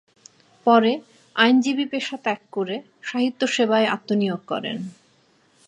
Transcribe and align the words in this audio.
পরে 0.67 0.91
আইনজীবী 1.35 1.85
পেশা 1.85 2.17
ত্যাগ 2.17 2.41
করে 2.51 2.75
সাহিত্যসেবায় 3.01 3.87
আত্মনিয়োগ 3.87 4.41
করেন। 4.47 4.77